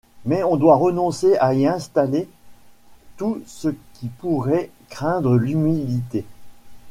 Mais 0.25 0.41
on 0.41 0.57
doit 0.57 0.77
renoncer 0.77 1.37
à 1.37 1.53
y 1.53 1.67
installer 1.67 2.27
tout 3.17 3.39
ce 3.45 3.67
qui 3.93 4.07
pourrait 4.07 4.71
craindre 4.89 5.35
l'humidité. 5.35 6.25